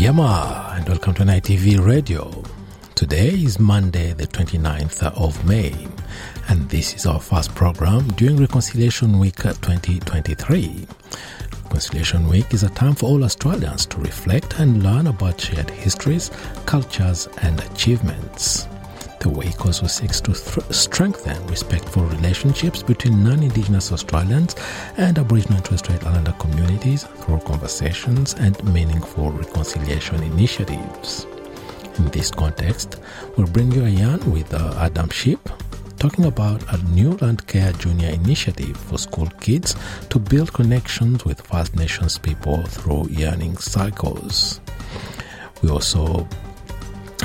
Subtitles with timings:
[0.00, 2.42] Yama, and welcome to NITV Radio.
[2.94, 5.74] Today is Monday, the 29th of May,
[6.48, 10.86] and this is our first program during Reconciliation Week 2023.
[11.64, 16.30] Reconciliation Week is a time for all Australians to reflect and learn about shared histories,
[16.64, 18.68] cultures, and achievements.
[19.20, 24.56] The week also seeks to th- strengthen respectful relationships between non Indigenous Australians
[24.96, 31.26] and Aboriginal and Torres Strait Islander communities through conversations and meaningful reconciliation initiatives.
[31.98, 32.98] In this context,
[33.36, 35.50] we'll bring you a yarn with uh, Adam Shipp
[35.98, 39.76] talking about a new Land Care Junior initiative for school kids
[40.08, 44.62] to build connections with First Nations people through yarning circles.
[45.60, 46.26] We also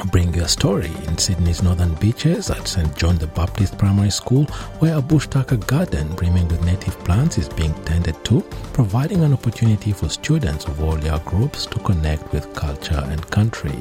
[0.03, 2.95] bring you a story in Sydney's northern beaches at St.
[2.97, 4.43] John the Baptist Primary School,
[4.79, 8.41] where a bush tucker garden brimming with native plants is being tended to,
[8.73, 13.77] providing an opportunity for students of all year groups to connect with culture and country.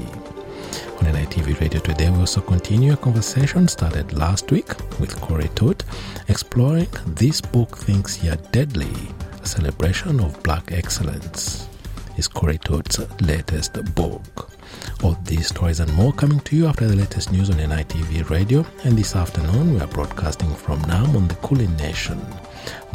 [0.98, 4.68] On NITV Radio today, we also continue a conversation started last week
[5.00, 5.82] with Corey Tutt,
[6.28, 8.94] exploring This Book Thinks You're Deadly,
[9.42, 11.68] a celebration of black excellence.
[12.16, 14.53] Is Corey Tutt's latest book.
[15.03, 18.64] All these stories and more coming to you after the latest news on NITV Radio.
[18.84, 22.20] And this afternoon, we are broadcasting from Naarm on the Kulin Nation.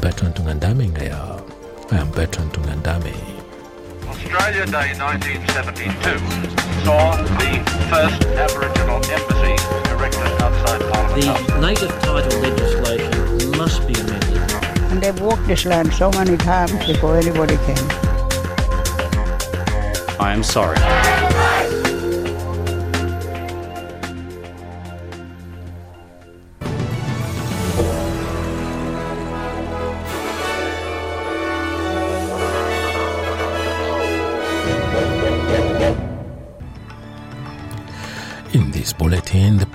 [0.01, 1.41] Bertrand Tungandame Ngaya.
[1.91, 3.39] I am Bertrand Tungandame.
[4.07, 7.51] Australia Day 1972 saw the
[7.89, 9.55] first Aboriginal embassy
[9.91, 11.47] erected outside Parliament House.
[11.47, 14.37] The native title legislation must be amended.
[14.91, 17.87] And they've walked this land so many times before anybody came.
[20.19, 20.77] I am sorry.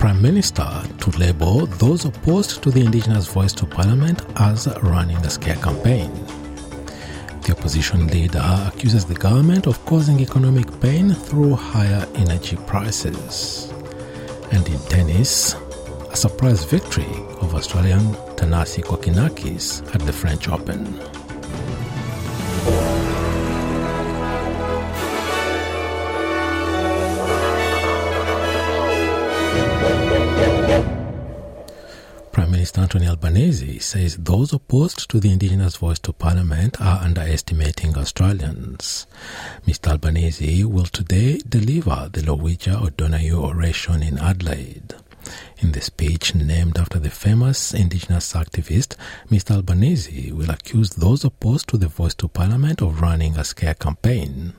[0.05, 5.29] Prime Minister to label those opposed to the Indigenous Voice to Parliament as running a
[5.31, 6.11] scare campaign.
[7.41, 13.73] The opposition leader accuses the government of causing economic pain through higher energy prices.
[14.51, 15.55] And in tennis,
[16.11, 21.14] a surprise victory of Australian Thanasi Kokkinakis at the French Open.
[32.75, 39.07] Minister Anthony Albanese says those opposed to the Indigenous Voice to Parliament are underestimating Australians.
[39.65, 39.91] Mr.
[39.91, 44.93] Albanese will today deliver the Lowitja O'Donoghue oration in Adelaide.
[45.59, 48.95] In the speech named after the famous Indigenous activist,
[49.29, 49.55] Mr.
[49.55, 54.53] Albanese will accuse those opposed to the Voice to Parliament of running a scare campaign.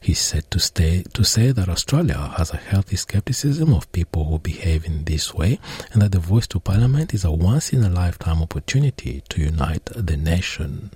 [0.00, 4.38] He's said to, stay, to say that Australia has a healthy skepticism of people who
[4.38, 5.58] behave in this way
[5.92, 9.86] and that the Voice to Parliament is a once in a lifetime opportunity to unite
[9.86, 10.90] the nation.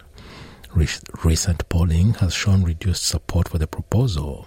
[0.79, 4.47] Recent polling has shown reduced support for the proposal,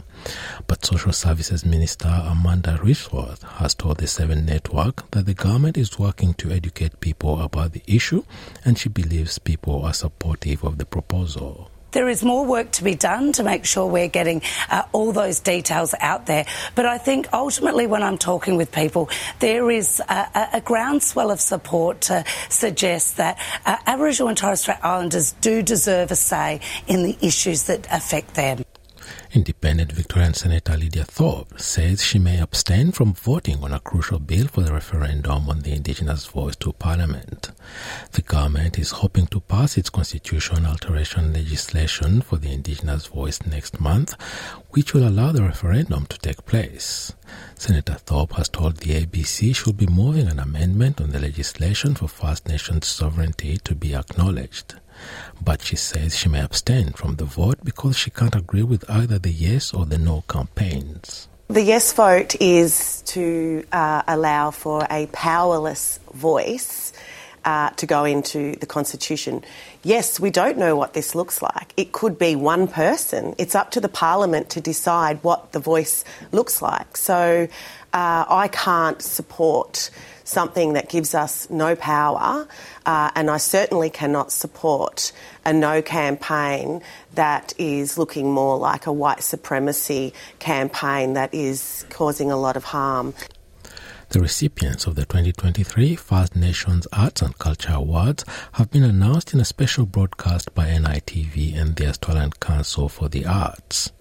[0.65, 5.99] but Social Services Minister Amanda Rishworth has told the Seven Network that the government is
[5.99, 8.23] working to educate people about the issue
[8.63, 11.70] and she believes people are supportive of the proposal.
[11.91, 15.39] There is more work to be done to make sure we're getting uh, all those
[15.39, 16.45] details out there.
[16.75, 19.09] But I think ultimately, when I'm talking with people,
[19.39, 24.77] there is a, a groundswell of support to suggest that uh, Aboriginal and Torres Strait
[24.83, 28.63] Islanders do deserve a say in the issues that affect them.
[29.33, 34.45] Independent Victorian Senator Lydia Thorpe says she may abstain from voting on a crucial bill
[34.47, 37.51] for the referendum on the Indigenous voice to Parliament.
[38.11, 43.79] The government is hoping to pass its constitution alteration legislation for the Indigenous voice next
[43.79, 44.15] month,
[44.71, 47.13] which will allow the referendum to take place.
[47.55, 52.09] Senator Thorpe has told the ABC she'll be moving an amendment on the legislation for
[52.09, 54.75] First Nations sovereignty to be acknowledged.
[55.43, 59.19] But she says she may abstain from the vote because she can't agree with either
[59.19, 61.27] the yes or the no campaigns.
[61.47, 66.93] The yes vote is to uh, allow for a powerless voice
[67.43, 69.43] uh, to go into the Constitution.
[69.83, 71.73] Yes, we don't know what this looks like.
[71.75, 73.35] It could be one person.
[73.37, 76.95] It's up to the Parliament to decide what the voice looks like.
[76.97, 77.47] So
[77.93, 79.89] uh, I can't support
[80.31, 82.47] something that gives us no power,
[82.85, 85.11] uh, and I certainly cannot support
[85.45, 86.81] a no campaign
[87.15, 92.63] that is looking more like a white supremacy campaign that is causing a lot of
[92.63, 93.13] harm.
[94.11, 99.39] The recipients of the 2023 First Nations Arts and Culture Awards have been announced in
[99.39, 103.93] a special broadcast by NITV and the Australian Council for the Arts.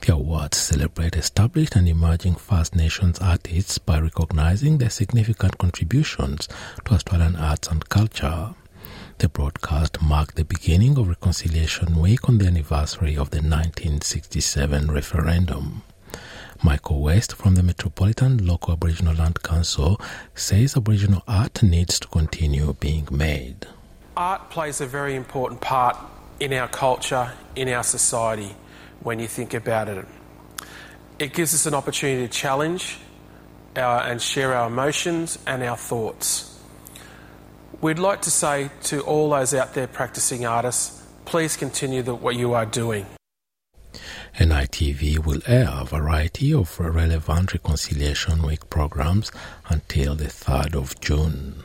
[0.00, 6.48] The awards celebrate established and emerging First Nations artists by recognizing their significant contributions
[6.86, 8.54] to Australian arts and culture.
[9.18, 15.82] The broadcast marked the beginning of Reconciliation Week on the anniversary of the 1967 referendum.
[16.62, 20.00] Michael West from the Metropolitan Local Aboriginal Land Council
[20.34, 23.66] says Aboriginal art needs to continue being made.
[24.16, 25.96] Art plays a very important part
[26.40, 28.56] in our culture, in our society,
[29.02, 30.04] when you think about it.
[31.20, 32.98] It gives us an opportunity to challenge
[33.76, 36.60] our, and share our emotions and our thoughts.
[37.80, 42.34] We'd like to say to all those out there practicing artists, please continue the, what
[42.34, 43.06] you are doing.
[44.38, 49.32] NITV will air a variety of relevant Reconciliation Week programs
[49.68, 51.56] until the 3rd of June.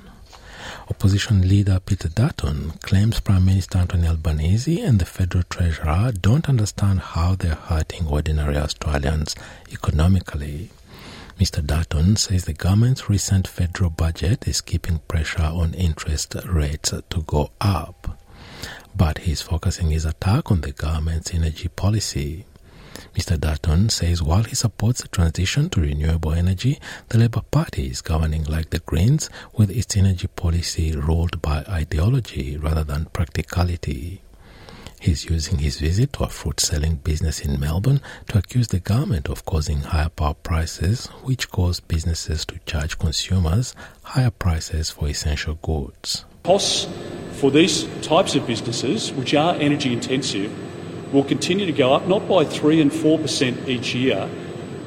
[0.90, 7.02] Opposition leader Peter Dutton claims Prime Minister Anthony Albanese and the Federal Treasurer don't understand
[7.02, 9.36] how they're hurting ordinary Australians
[9.72, 10.72] economically.
[11.40, 11.64] Mr.
[11.64, 17.52] Dutton says the government's recent federal budget is keeping pressure on interest rates to go
[17.62, 18.18] up.
[18.96, 22.46] But he's focusing his attack on the government's energy policy.
[23.16, 23.40] Mr.
[23.40, 26.80] Dutton says while he supports the transition to renewable energy,
[27.10, 32.58] the Labour Party is governing like the Greens with its energy policy ruled by ideology
[32.58, 34.22] rather than practicality.
[35.00, 39.30] He's using his visit to a fruit selling business in Melbourne to accuse the government
[39.30, 45.56] of causing higher power prices, which cause businesses to charge consumers higher prices for essential
[45.56, 46.24] goods.
[46.44, 46.88] Costs
[47.34, 50.52] for these types of businesses, which are energy intensive,
[51.14, 54.30] will continue to go up, not by 3 and 4% each year,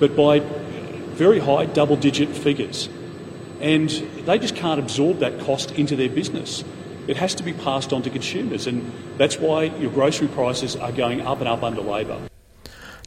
[0.01, 2.89] but by very high double digit figures.
[3.61, 3.89] And
[4.27, 6.63] they just can't absorb that cost into their business.
[7.07, 10.93] It has to be passed on to consumers, and that's why your grocery prices are
[10.93, 12.21] going up and up under Labor.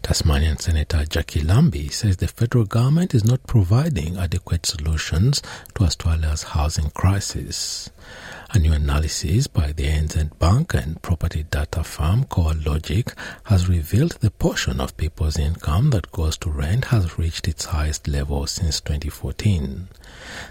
[0.01, 5.41] Tasmanian Senator Jackie Lambie says the federal government is not providing adequate solutions
[5.75, 7.91] to Australia's housing crisis.
[8.51, 13.13] A new analysis by the ANZ Bank and property data firm CoreLogic
[13.43, 18.07] has revealed the portion of people's income that goes to rent has reached its highest
[18.07, 19.89] level since 2014.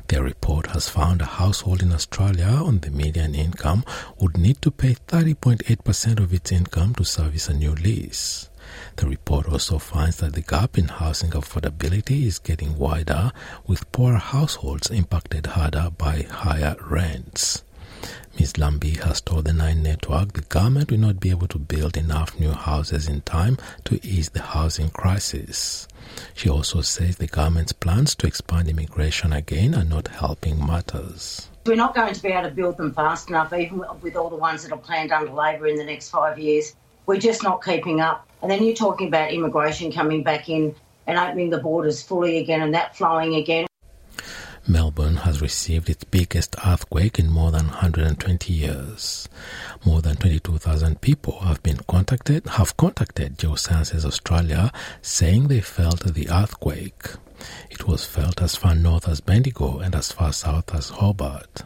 [0.07, 3.85] Their report has found a household in Australia on the median income
[4.21, 8.49] would need to pay 30.8% of its income to service a new lease.
[8.95, 13.33] The report also finds that the gap in housing affordability is getting wider,
[13.67, 17.65] with poorer households impacted harder by higher rents.
[18.39, 18.57] Ms.
[18.57, 22.39] Lambie has told the Nine Network the government will not be able to build enough
[22.39, 25.89] new houses in time to ease the housing crisis.
[26.35, 31.49] She also says the government's plans to expand immigration again are not helping matters.
[31.67, 34.37] We're not going to be able to build them fast enough, even with all the
[34.37, 36.77] ones that are planned under Labor in the next five years.
[37.07, 38.29] We're just not keeping up.
[38.41, 40.77] And then you're talking about immigration coming back in
[41.09, 43.67] and opening the borders fully again and that flowing again.
[44.69, 49.27] Melbourne has received its biggest earthquake in more than 120 years.
[49.83, 54.71] More than 22,000 people have been contacted, have contacted Geosciences Australia
[55.01, 57.03] saying they felt the earthquake.
[57.71, 61.63] It was felt as far north as Bendigo and as far south as Hobart.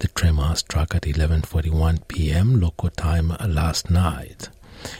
[0.00, 2.60] The tremor struck at 11:41 p.m.
[2.60, 4.48] local time last night.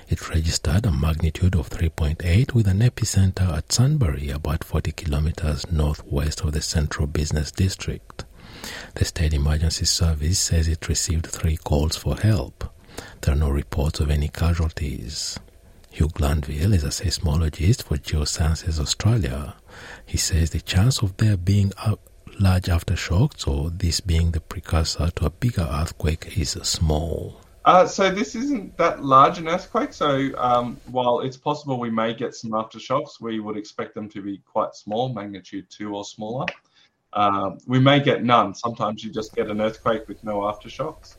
[0.08, 6.40] It registered a magnitude of 3.8 with an epicenter at Sunbury, about 40 kilometers northwest
[6.42, 8.24] of the central business district.
[8.94, 12.72] The State Emergency Service says it received three calls for help.
[13.20, 15.38] There are no reports of any casualties.
[15.90, 19.54] Hugh Glanville is a seismologist for Geosciences Australia.
[20.06, 21.96] He says the chance of there being a
[22.40, 27.43] large aftershocks or this being the precursor to a bigger earthquake is small.
[27.64, 29.92] Uh, so this isn't that large an earthquake.
[29.92, 34.20] So um, while it's possible we may get some aftershocks, we would expect them to
[34.20, 36.46] be quite small, magnitude two or smaller.
[37.12, 38.54] Uh, we may get none.
[38.54, 41.16] Sometimes you just get an earthquake with no aftershocks.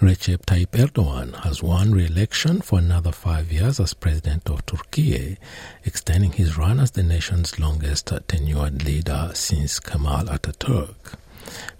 [0.00, 5.36] Recep Tayyip Erdogan has won re-election for another five years as president of Turkey,
[5.84, 11.19] extending his run as the nation's longest tenured leader since Kemal Ataturk.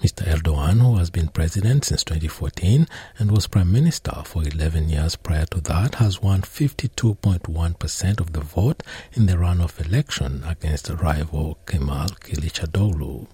[0.03, 0.25] Mr.
[0.27, 2.87] Erdogan, who has been president since 2014
[3.19, 8.41] and was prime minister for 11 years prior to that, has won 52.1% of the
[8.41, 13.27] vote in the runoff election against rival Kemal Kılıçdaroğlu.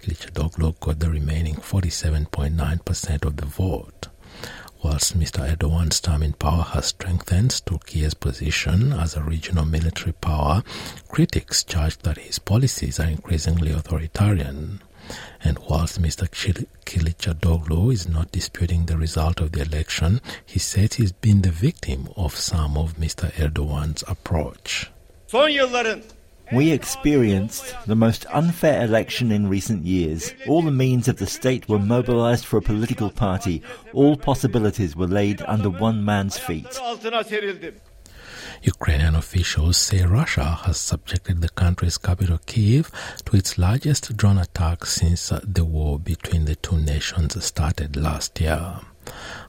[0.00, 4.08] Kılıçdaroğlu got the remaining 47.9% of the vote.
[4.82, 5.44] Whilst Mr.
[5.44, 10.62] Erdogan's term in power has strengthened Turkey's position as a regional military power,
[11.08, 14.80] critics charge that his policies are increasingly authoritarian.
[15.44, 16.28] And whilst Mr.
[16.84, 22.08] Kılıçdaroğlu is not disputing the result of the election, he says he's been the victim
[22.16, 23.30] of some of Mr.
[23.38, 24.90] Erdogan's approach.
[26.50, 30.32] We experienced the most unfair election in recent years.
[30.46, 33.62] All the means of the state were mobilized for a political party.
[33.92, 36.80] All possibilities were laid under one man's feet.
[38.62, 42.90] Ukrainian officials say Russia has subjected the country's capital Kiev
[43.24, 48.80] to its largest drone attack since the war between the two nations started last year.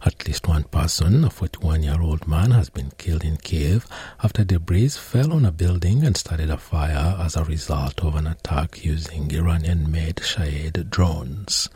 [0.06, 3.86] At least one person, a 41 year old man, has been killed in Kiev
[4.24, 8.28] after debris fell on a building and started a fire as a result of an
[8.28, 11.70] attack using Iranian made Shahed drones.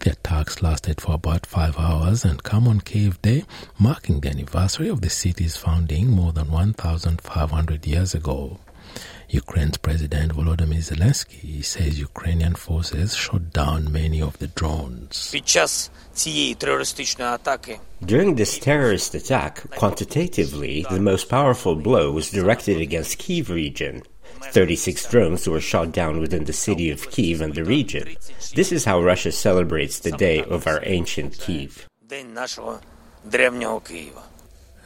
[0.00, 3.44] The attacks lasted for about five hours and come on Kiev Day,
[3.78, 8.58] marking the anniversary of the city's founding more than 1,500 years ago.
[9.32, 15.30] Ukraine's President Volodymyr Zelensky says Ukrainian forces shot down many of the drones.
[18.04, 24.02] During this terrorist attack, quantitatively, the most powerful blow was directed against Kiev region.
[24.52, 28.16] 36 drones were shot down within the city of Kiev and the region.
[28.54, 31.88] This is how Russia celebrates the day of our ancient Kiev.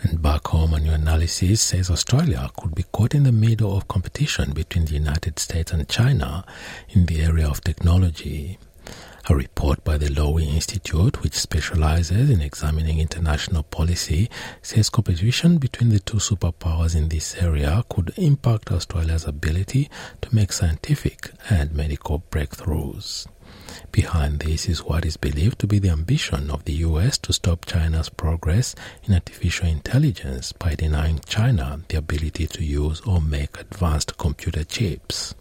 [0.03, 3.89] And back home, a new analysis says Australia could be caught in the middle of
[3.89, 6.45] competition between the United States and China
[6.91, 8.59] in the area of technology.
[9.29, 14.31] A report by the Lowy Institute, which specializes in examining international policy,
[14.63, 20.53] says competition between the two superpowers in this area could impact Australia's ability to make
[20.53, 23.27] scientific and medical breakthroughs.
[23.93, 27.65] Behind this is what is believed to be the ambition of the US to stop
[27.65, 34.19] China's progress in artificial intelligence by denying China the ability to use or make advanced
[34.19, 35.35] computer chips.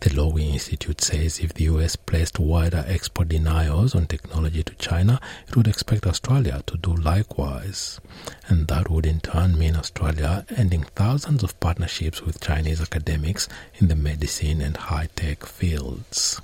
[0.00, 5.20] The Lowy Institute says if the US placed wider export denials on technology to China,
[5.46, 8.00] it would expect Australia to do likewise.
[8.48, 13.88] And that would in turn mean Australia ending thousands of partnerships with Chinese academics in
[13.88, 16.40] the medicine and high tech fields.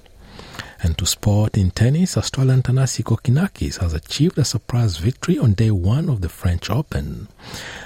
[0.86, 5.72] And to sport in tennis, Australian Thanasi Kokkinakis has achieved a surprise victory on day
[5.72, 7.26] one of the French Open.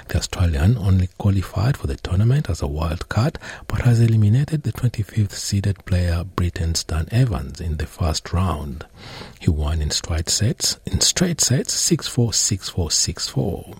[0.09, 4.71] The Australian only qualified for the tournament as a wild card, but has eliminated the
[4.71, 8.85] 25th seeded player Britain's Dan Evans in the first round.
[9.39, 13.77] He won in straight sets, in straight sets 6-4, 6-4, 6-4.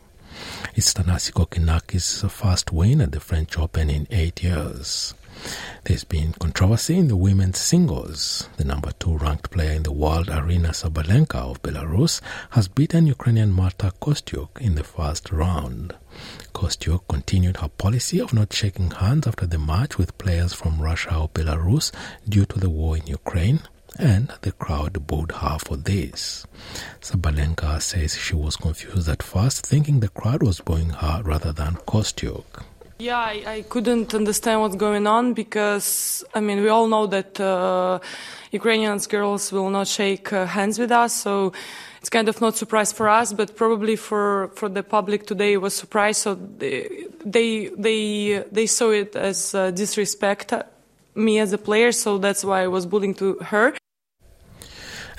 [0.74, 5.13] It's Thanasi Kokkinakis' first win at the French Open in eight years.
[5.84, 8.48] There's been controversy in the women's singles.
[8.58, 12.22] The number two ranked player in the world, Aryna Sabalenka of Belarus,
[12.52, 15.96] has beaten Ukrainian Marta Kostyuk in the first round.
[16.54, 21.16] Kostyuk continued her policy of not shaking hands after the match with players from Russia
[21.16, 21.92] or Belarus
[22.30, 23.62] due to the war in Ukraine,
[23.98, 26.46] and the crowd booed her for this.
[27.02, 31.76] Sabalenka says she was confused at first, thinking the crowd was booing her rather than
[31.88, 32.64] Kostyuk.
[33.01, 37.39] Yeah, I, I, couldn't understand what's going on because, I mean, we all know that
[37.39, 37.98] uh,
[38.51, 41.51] Ukrainian girls will not shake uh, hands with us, so
[42.00, 45.62] it's kind of not surprise for us, but probably for, for the public today it
[45.62, 46.20] was surprise.
[46.20, 50.53] So they they they, they saw it as uh, disrespect
[51.15, 53.81] me as a player, so that's why I was bullying to her.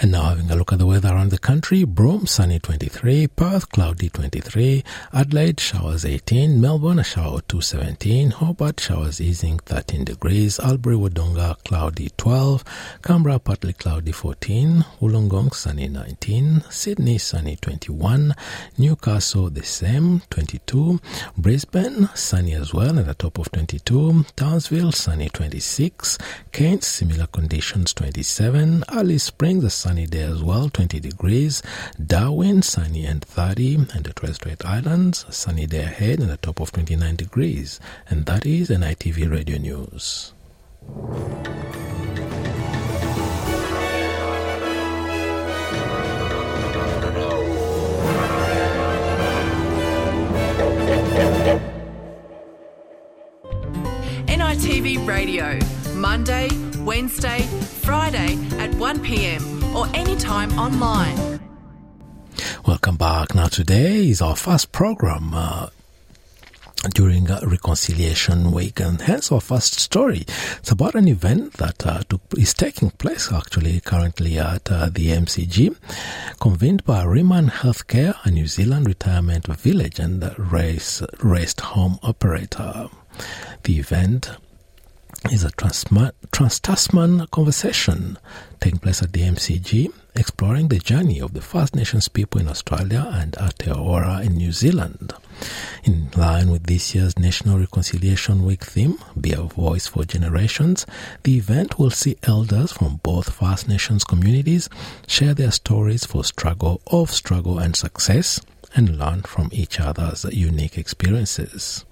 [0.02, 3.70] And now having a look at the weather around the country, Broome sunny 23, Perth
[3.70, 4.82] cloudy 23,
[5.12, 11.56] Adelaide showers 18, Melbourne a shower 2 17, Hobart showers easing 13 degrees, Albury Wodonga
[11.62, 12.64] cloudy 12,
[13.04, 18.34] Canberra partly cloudy 14, Wollongong sunny 19, Sydney sunny 21,
[18.78, 20.98] Newcastle the same 22,
[21.38, 26.18] Brisbane sunny as well at the top of 22, Townsville sunny 26,
[26.50, 31.62] Cairns similar conditions 27, Alice Springs a sunny day as well, 20 degrees.
[32.02, 33.74] Darwin, sunny and 30.
[33.92, 37.78] And the Torres Strait Islands, sunny day ahead and a top of 29 degrees.
[38.08, 40.32] And that is NITV Radio News.
[54.26, 55.58] NITV Radio,
[55.94, 57.42] Monday, Wednesday,
[57.82, 61.40] Friday at 1pm or anytime online.
[62.66, 63.34] Welcome back.
[63.34, 65.34] Now, today is our first program.
[65.34, 65.68] Uh,
[66.94, 70.24] during uh, Reconciliation Week, and hence our first story.
[70.58, 75.08] It's about an event that uh, took, is taking place actually currently at uh, the
[75.08, 75.76] MCG,
[76.40, 82.88] convened by Ryman Healthcare, a New Zealand retirement village and race, rest home operator.
[83.62, 84.30] The event
[85.30, 88.18] is a Trans Tasman conversation
[88.60, 93.08] taking place at the MCG, exploring the journey of the First Nations people in Australia
[93.12, 95.12] and Aotearoa in New Zealand.
[95.84, 100.86] In line with this year's National Reconciliation Week theme, Be a Voice for Generations,
[101.22, 104.68] the event will see elders from both First Nations communities
[105.06, 108.40] share their stories for struggle of struggle and success
[108.74, 111.84] and learn from each other's unique experiences.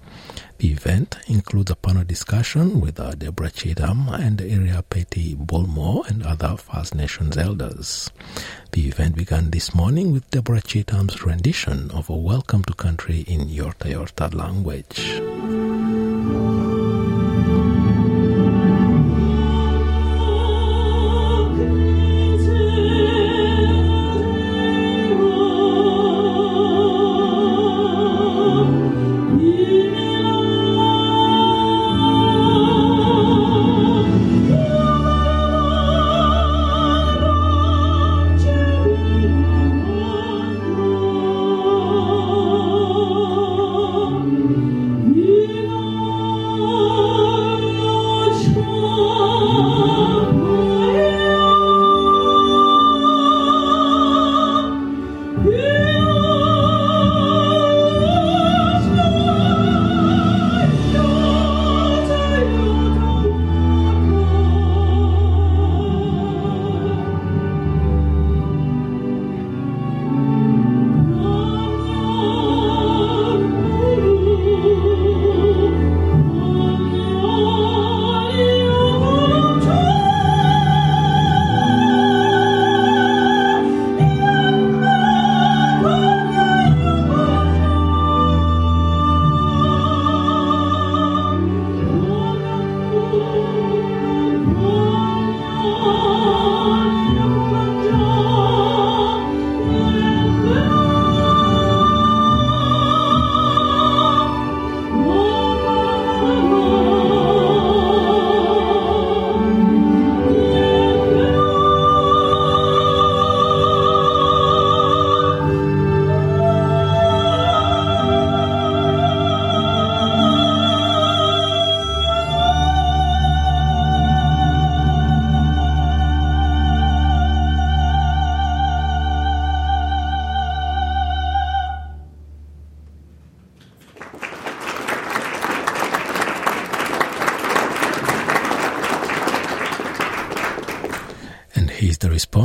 [0.61, 6.55] The event includes a panel discussion with uh, Deborah Cheetham and Irapeti Bulmore and other
[6.55, 8.11] First Nations elders.
[8.71, 13.47] The event began this morning with Deborah Cheetham's rendition of a Welcome to Country in
[13.49, 15.89] Yorta Yorta language.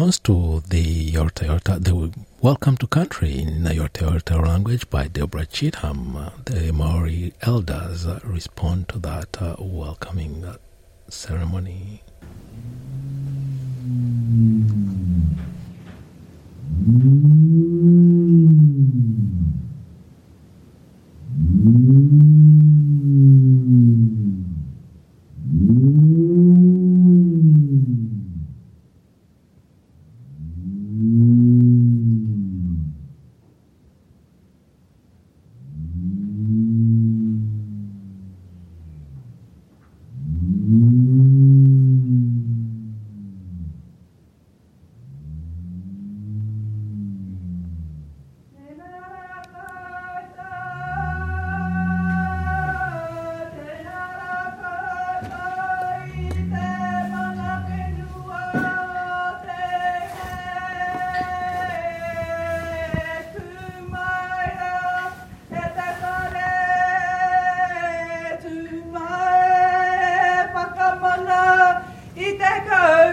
[0.07, 5.47] Response to the Yorta Yorta, the Welcome to Country in Yorta Yorta language by Deborah
[5.47, 6.14] Cheetham.
[6.14, 10.45] Uh, the Maori elders uh, respond to that uh, welcoming
[11.09, 12.05] ceremony.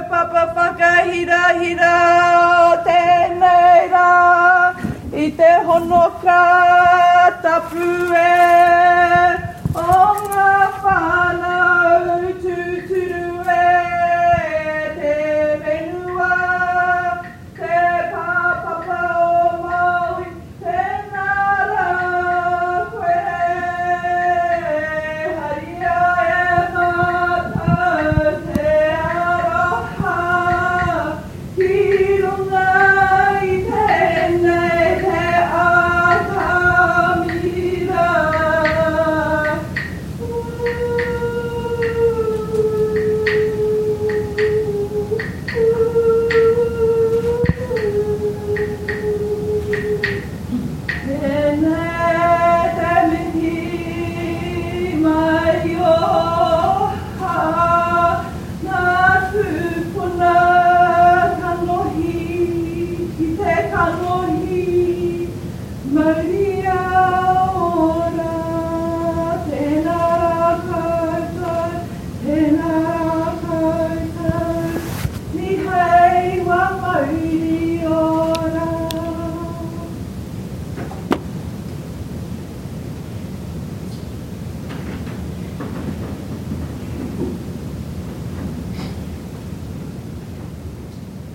[0.09, 1.93] papa whakahira hira
[2.69, 4.09] o tēnei rā
[5.13, 6.41] i te honoka
[7.45, 7.87] tapu
[8.25, 8.62] e.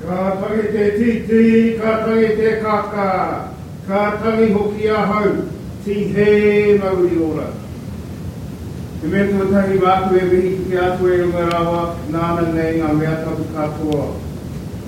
[0.09, 3.53] Ka tangi te titi, ka tangi te kaka,
[3.87, 5.45] ka tangi hoki a hau,
[5.85, 7.53] ti he mauri ora.
[9.03, 12.95] Te me tu tangi mātu e mihi ki atu e runga rawa, nāna nei ngā
[12.97, 14.07] mea tapu katoa.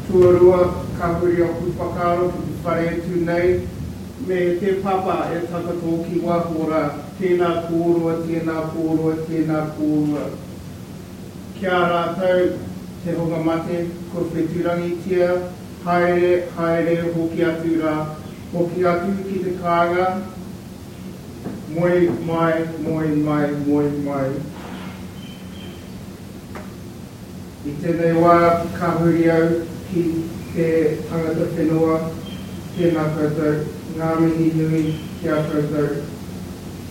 [0.08, 0.62] Tuarua,
[0.96, 3.68] ka kuri o kupakaro ki whare tu nei,
[4.24, 6.82] me te papa e takato ki wahora,
[7.20, 10.26] tēnā kōrua, tēnā kōrua, tēnā kōrua.
[11.60, 12.56] Kia rātou,
[13.04, 15.28] te honga mate, ko wheturangi tia,
[15.84, 17.94] haere, haere, hoki atu rā,
[18.52, 20.08] hoki atu ki te kāga,
[21.76, 24.28] moi mai, moi mai, moi mai.
[27.64, 28.36] I tēnei wā
[28.76, 29.48] ka huri au
[29.88, 30.04] ki
[30.52, 30.68] te
[31.08, 31.98] tangata whenua,
[32.76, 33.64] tēnā koutou,
[33.96, 34.84] ngā mihi nui
[35.22, 36.04] ki a koutou,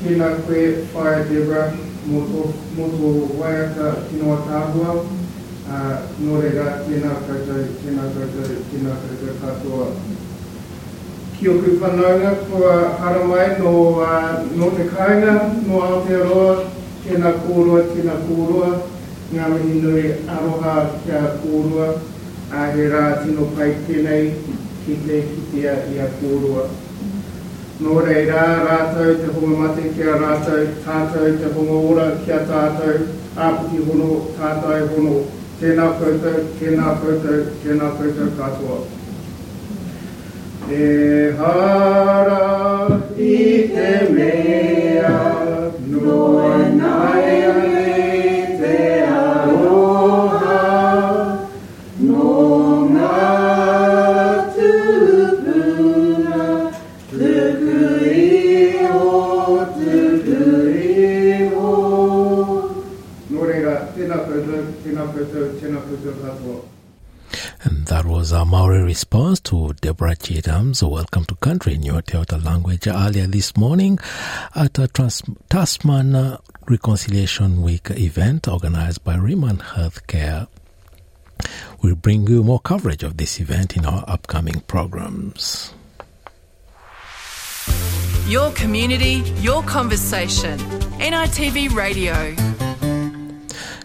[0.02, 1.70] tēnā koe whae Debra,
[2.10, 2.50] mō tō
[3.38, 5.19] waiata tinoa tāhua,
[5.70, 9.88] no rega reira, tēnā koutou, tēnā koutou, tēnā koutou katoa.
[11.38, 15.36] Ki o ku whanaunga, kua hara mai no, uh, no te kāinga,
[15.68, 16.66] no Aotearoa,
[17.06, 18.72] tēnā kōrua, tēnā kōrua,
[19.32, 21.94] ngā mihi nui aroha kia kōrua,
[22.52, 24.34] a he rā tino pai tēnei
[24.86, 26.70] ki te kitea i a kōrua.
[27.80, 33.06] Nō reira, rātou te honga mate kia rātou, tātou te honga ora kia tātou,
[33.40, 35.20] āpiti hono, tātou hono,
[35.60, 38.80] tēnā koutou, tēnā koutou, tēnā koutou katoa.
[67.64, 72.44] And that was our Maori response to Deborah Cheetham's Welcome to Country in Yorta Yorta
[72.44, 74.00] language earlier this morning
[74.56, 80.48] at a Trans- Tasman Reconciliation Week event organized by Ryman Healthcare.
[81.82, 85.74] We'll bring you more coverage of this event in our upcoming programs.
[88.28, 90.60] Your community, your conversation.
[91.00, 92.49] NITV Radio.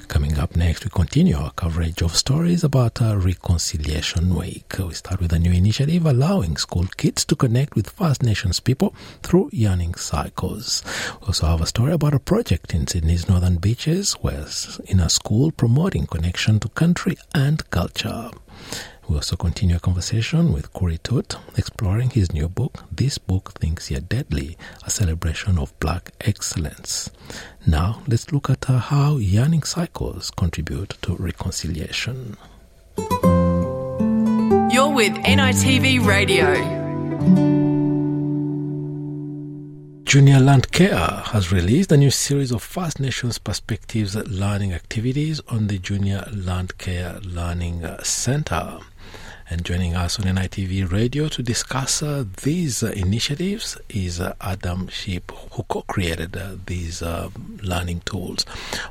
[0.09, 4.73] Coming up next, we continue our coverage of stories about Reconciliation Week.
[4.79, 8.95] We start with a new initiative allowing school kids to connect with First Nations people
[9.23, 10.83] through yarning circles.
[11.21, 14.47] We also have a story about a project in Sydney's northern beaches where
[14.87, 18.31] in a school promoting connection to country and culture.
[19.09, 23.91] We also continue a conversation with Corey Tutt, exploring his new book, This Book Thinks
[23.91, 27.11] You're Deadly, a celebration of black excellence.
[27.67, 32.39] Now, let's look at uh, how yarning circles contribute to reconciliation.
[34.73, 36.55] You're with NITV Radio.
[40.05, 45.79] Junior Landcare has released a new series of First Nations Perspectives learning activities on the
[45.79, 48.79] Junior Landcare Learning Center.
[49.51, 54.89] And joining us on NITV Radio to discuss uh, these uh, initiatives is uh, Adam
[54.89, 57.03] Shipp, who co created these
[57.63, 58.47] learning tools.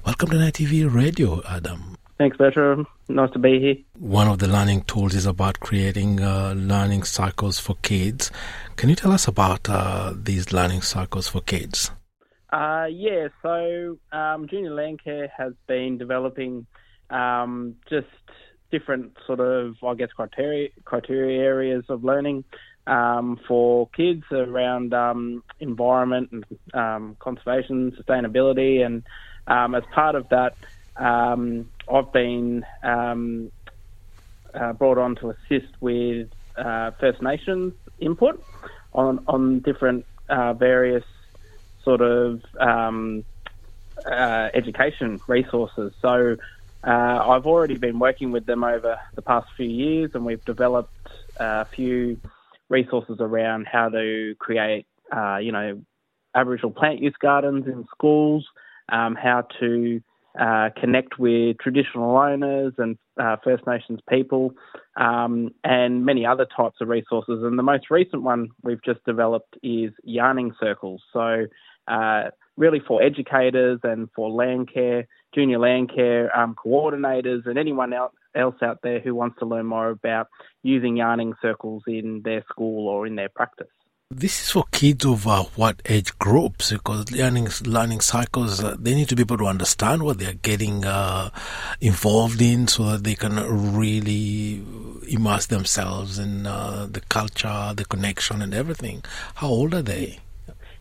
[0.05, 1.97] Welcome to NITV Radio, Adam.
[2.17, 2.85] Thanks, Bertram.
[3.09, 3.75] Nice to be here.
[3.99, 8.31] One of the learning tools is about creating uh, learning cycles for kids.
[8.75, 11.91] Can you tell us about uh, these learning cycles for kids?
[12.51, 16.67] Uh, yeah, so um, Junior Landcare has been developing
[17.09, 18.07] um, just
[18.73, 22.43] different sort of, I guess, criteria criteria areas of learning
[22.87, 29.03] um, for kids around um, environment and um, conservation, sustainability, and
[29.47, 30.53] um, as part of that,
[30.97, 38.43] um, I've been uh, brought on to assist with uh, First Nations input
[38.93, 41.05] on on different uh, various
[41.83, 45.93] sort of uh, education resources.
[46.01, 46.37] So
[46.85, 50.93] uh, I've already been working with them over the past few years, and we've developed
[51.37, 52.19] a few
[52.69, 55.81] resources around how to create uh, you know,
[56.35, 58.45] Aboriginal plant use gardens in schools,
[58.91, 60.01] um, how to
[60.39, 64.51] uh, connect with traditional owners and uh, First Nations people,
[64.97, 67.43] um, and many other types of resources.
[67.43, 71.03] And the most recent one we've just developed is yarning circles.
[71.13, 71.45] So,
[71.87, 77.93] uh, really for educators and for land care, junior land care um, coordinators, and anyone
[77.93, 80.27] else out there who wants to learn more about
[80.61, 83.67] using yarning circles in their school or in their practice.
[84.11, 86.71] This is for kids of uh, what age groups?
[86.71, 90.85] Because learning learning cycles, uh, they need to be able to understand what they're getting
[90.85, 91.31] uh,
[91.81, 93.35] involved in, so that they can
[93.75, 94.61] really
[95.09, 99.03] immerse themselves in uh, the culture, the connection, and everything.
[99.35, 100.19] How old are they?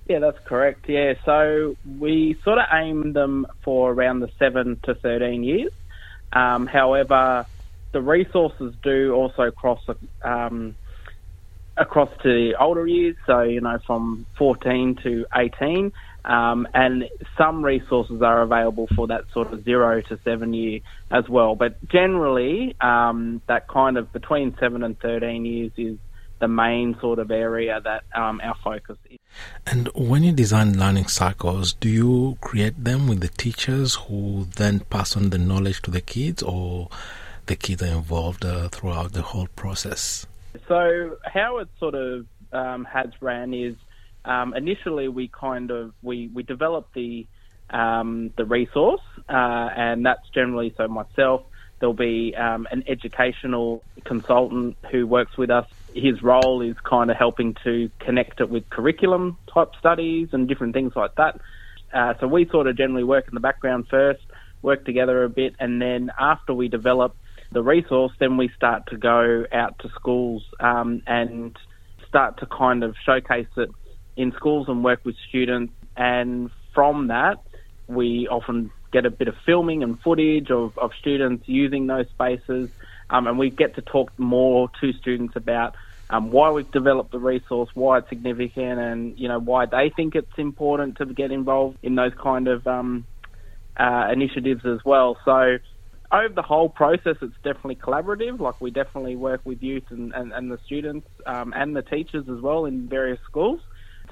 [0.08, 0.86] Yeah, that's correct.
[0.88, 5.72] Yeah, so we sort of aim them for around the seven to thirteen years.
[6.32, 7.46] Um, however,
[7.92, 9.80] the resources do also cross
[10.24, 10.76] um,
[11.76, 15.92] across to the older years, so you know from 14 to 18,
[16.24, 17.04] um, and
[17.38, 21.54] some resources are available for that sort of zero to seven year as well.
[21.54, 25.98] But generally, um, that kind of between seven and 13 years is
[26.42, 29.18] the main sort of area that um, our focus is.
[29.64, 34.80] And when you design learning cycles, do you create them with the teachers who then
[34.80, 36.88] pass on the knowledge to the kids, or
[37.46, 40.26] the kids are involved uh, throughout the whole process?
[40.66, 43.76] So how it sort of um, has ran is
[44.24, 47.24] um, initially we kind of we we developed the
[47.70, 51.42] um, the resource, uh, and that's generally so myself.
[51.78, 55.68] There'll be um, an educational consultant who works with us.
[55.94, 60.74] His role is kind of helping to connect it with curriculum type studies and different
[60.74, 61.40] things like that.
[61.92, 64.22] Uh, so we sort of generally work in the background first,
[64.62, 67.14] work together a bit, and then after we develop
[67.52, 71.56] the resource, then we start to go out to schools um, and
[72.08, 73.70] start to kind of showcase it
[74.16, 75.72] in schools and work with students.
[75.96, 77.38] And from that,
[77.88, 82.70] we often get a bit of filming and footage of, of students using those spaces.
[83.12, 85.74] Um, and we get to talk more to students about
[86.10, 90.14] um, why we've developed the resource, why it's significant, and you know why they think
[90.14, 93.06] it's important to get involved in those kind of um,
[93.76, 95.18] uh, initiatives as well.
[95.24, 95.58] So
[96.10, 98.40] over the whole process, it's definitely collaborative.
[98.40, 102.24] Like we definitely work with youth and, and, and the students um, and the teachers
[102.28, 103.60] as well in various schools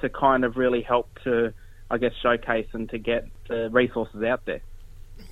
[0.01, 1.53] to kind of really help to,
[1.91, 4.63] I guess, showcase and to get the resources out there.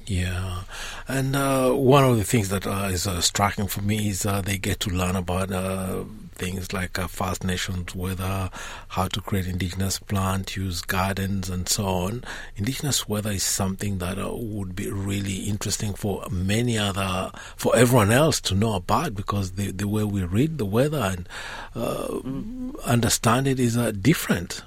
[0.09, 0.63] Yeah,
[1.07, 4.41] and uh, one of the things that uh, is uh, striking for me is uh,
[4.41, 8.49] they get to learn about uh, things like uh, First Nations weather,
[8.89, 12.25] how to create indigenous plant use gardens, and so on.
[12.57, 18.41] Indigenous weather is something that would be really interesting for many other, for everyone else
[18.41, 21.19] to know about because the the way we read the weather
[21.77, 24.63] and understand it is different.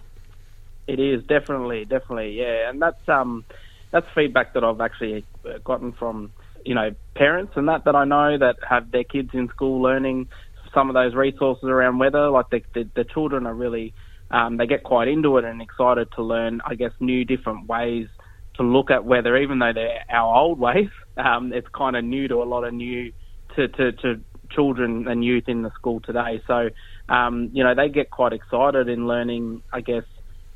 [0.85, 3.43] It is definitely, definitely, yeah, and that's um
[3.91, 6.31] that's feedback that I've actually uh, gotten from
[6.65, 10.29] you know parents and that that I know that have their kids in school learning
[10.73, 12.29] some of those resources around weather.
[12.29, 13.93] Like the the, the children are really
[14.31, 18.07] um, they get quite into it and excited to learn, I guess, new different ways
[18.55, 20.89] to look at weather, even though they're our old ways.
[21.17, 23.11] Um, it's kind of new to a lot of new
[23.55, 26.41] to, to, to children and youth in the school today.
[26.47, 26.69] So,
[27.09, 30.05] um, you know, they get quite excited in learning, I guess,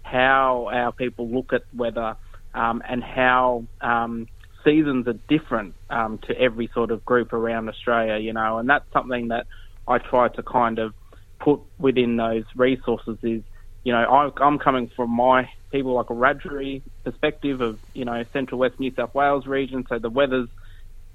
[0.03, 2.15] how our people look at weather
[2.55, 4.27] um, and how um,
[4.63, 8.85] seasons are different um, to every sort of group around Australia, you know, and that's
[8.93, 9.45] something that
[9.87, 10.93] I try to kind of
[11.39, 13.43] put within those resources is,
[13.83, 18.23] you know, I, I'm coming from my people like a Wiradjuri perspective of, you know,
[18.33, 20.49] central west New South Wales region, so the weather's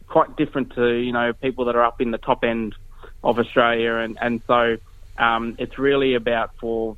[0.07, 2.75] quite different to, you know, people that are up in the top end
[3.25, 4.77] of Australia, and, and so
[5.19, 6.97] um, it's really about for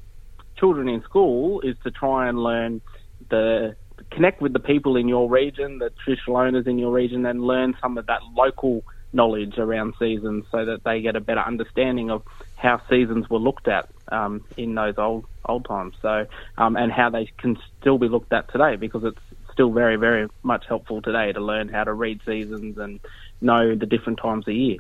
[0.59, 2.83] children in school is to try and learn
[3.31, 3.75] the
[4.15, 7.77] connect with the people in your region, the traditional owners in your region, and learn
[7.81, 12.23] some of that local knowledge around seasons so that they get a better understanding of
[12.57, 15.95] how seasons were looked at um, in those old old times.
[16.01, 16.27] So
[16.59, 19.21] um, and how they can still be looked at today because it's
[19.53, 23.01] still very very much helpful today to learn how to read seasons and
[23.41, 24.79] know the different times of year.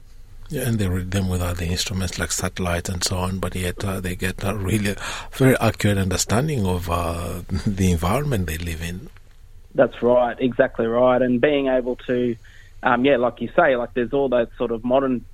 [0.48, 3.82] Yeah, and they read them with other instruments like satellites and so on, but yet
[3.84, 4.96] uh, they get a really
[5.32, 9.08] very accurate understanding of uh, the environment they live in.
[9.74, 11.20] That's right, exactly right.
[11.20, 12.36] And being able to,
[12.82, 15.24] um, yeah, like you say, like there's all that sort of modern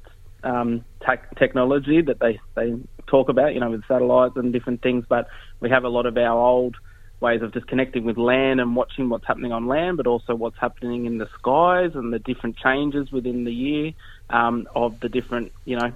[0.45, 2.75] um, te- technology that they, they
[3.09, 5.27] talk about, you know, with satellites and different things, but
[5.61, 6.77] we have a lot of our old
[7.21, 10.57] ways of just connecting with land and watching what's happening on land, but also what's
[10.61, 13.93] happening in the skies and the different changes within the year
[14.31, 15.93] um, of the different, you know,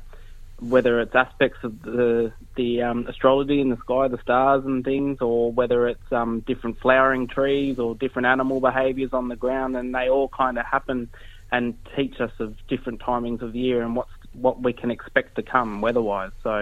[0.69, 5.19] whether it's aspects of the the um, astrology in the sky, the stars and things,
[5.21, 9.95] or whether it's um, different flowering trees or different animal behaviours on the ground, and
[9.95, 11.09] they all kind of happen
[11.51, 15.35] and teach us of different timings of the year and what's what we can expect
[15.37, 16.31] to come weather-wise.
[16.43, 16.57] So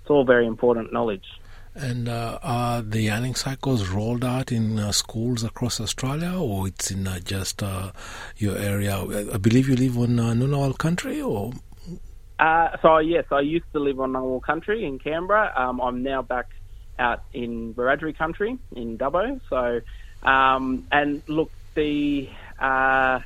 [0.00, 1.24] it's all very important knowledge.
[1.74, 6.90] And uh, are the yarning circles rolled out in uh, schools across Australia, or it's
[6.90, 7.90] in uh, just uh,
[8.36, 8.96] your area?
[9.32, 11.52] I believe you live on uh, Ngunnawal country, or
[12.38, 15.52] uh, so yes, I used to live on Ngunnawal country in Canberra.
[15.56, 16.46] Um, I'm now back
[16.98, 19.40] out in Wiradjuri country in Dubbo.
[19.50, 19.80] So,
[20.28, 23.20] um, and look, the uh,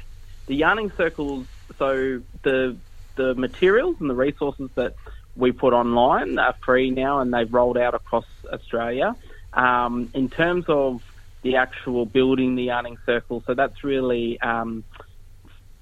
[0.46, 1.46] the yarning circles.
[1.78, 2.78] So the
[3.16, 4.94] the materials and the resources that
[5.34, 9.14] we put online are free now, and they've rolled out across Australia.
[9.52, 11.00] Um, in terms of
[11.42, 14.84] the actual building the yarning circle, so that's really um,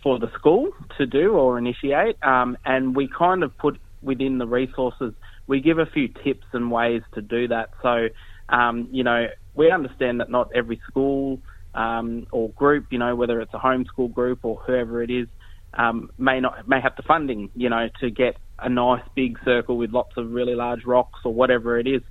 [0.06, 4.46] for the school to do or initiate, um, and we kind of put within the
[4.46, 5.12] resources.
[5.48, 7.70] We give a few tips and ways to do that.
[7.82, 8.06] So,
[8.48, 11.40] um, you know, we understand that not every school
[11.74, 15.26] um, or group, you know, whether it's a homeschool group or whoever it is,
[15.74, 19.76] um, may not may have the funding, you know, to get a nice big circle
[19.76, 22.02] with lots of really large rocks or whatever it is.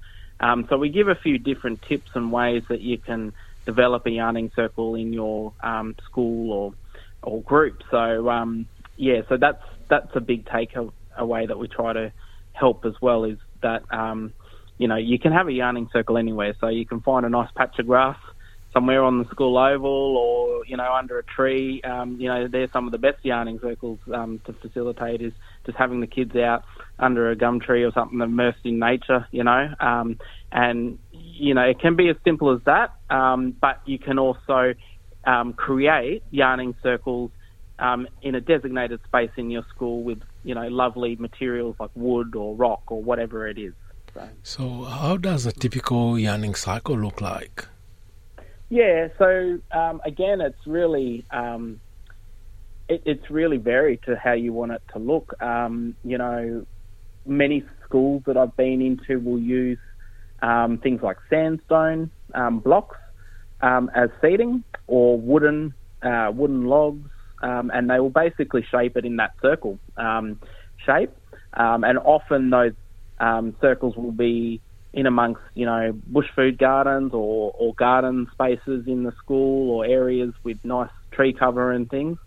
[0.41, 3.31] Um, so we give a few different tips and ways that you can
[3.65, 6.73] develop a yarning circle in your um, school or
[7.23, 7.81] or group.
[7.91, 10.71] So um, yeah, so that's that's a big take
[11.17, 12.11] away that we try to
[12.53, 14.33] help as well is that um,
[14.77, 16.55] you know you can have a yarning circle anywhere.
[16.59, 18.17] So you can find a nice patch of grass
[18.75, 21.81] somewhere on the school oval or you know under a tree.
[21.83, 25.33] Um, you know they're some of the best yarning circles um, to facilitate is
[25.65, 26.63] just having the kids out
[26.99, 29.27] under a gum tree or something immersed in nature.
[29.31, 30.19] You know, um,
[30.51, 34.73] and you know it can be as simple as that, um, but you can also
[35.25, 37.31] um, create yarning circles
[37.79, 42.35] um, in a designated space in your school with you know lovely materials like wood
[42.35, 43.73] or rock or whatever it is.
[44.13, 47.65] So, so how does a typical yarning circle look like?
[48.69, 51.81] Yeah, so um, again, it's really um,
[52.87, 55.41] it, it's really varied to how you want it to look.
[55.41, 56.65] Um, you know,
[57.25, 59.79] many schools that I've been into will use
[60.41, 62.97] um, things like sandstone um, blocks
[63.61, 67.09] um, as seating or wooden uh, wooden logs,
[67.41, 69.79] and they will basically shape it in that circle
[70.85, 71.11] shape.
[71.53, 72.73] and often those
[73.61, 74.61] circles will be
[74.95, 79.85] in amongst, you know, bush food gardens or, or garden spaces in the school or
[79.85, 82.17] areas with nice tree cover and things.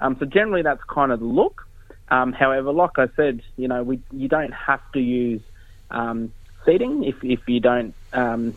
[0.00, 1.62] Um, so generally that's kind of the look.
[2.10, 5.42] Um, however, like I said, you know, we you don't have to use
[5.90, 6.32] um,
[6.64, 8.56] seating if, if you don't um,